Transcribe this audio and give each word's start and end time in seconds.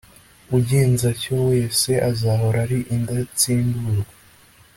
ugenza 0.57 1.03
atyo 1.13 1.35
wese, 1.49 1.91
azahora 2.09 2.57
ari 2.65 2.79
indatsimburwa 2.95 4.13